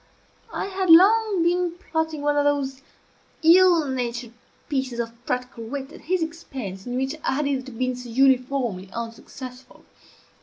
[0.51, 2.81] I had long been plotting one of those
[3.43, 4.31] ill natured
[4.67, 8.89] pieces of practical wit at his expense in which I had hitherto been so uniformly
[8.91, 9.85] unsuccessful.